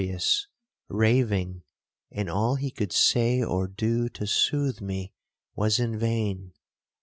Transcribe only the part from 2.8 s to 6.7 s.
say or do to soothe me, was in vain.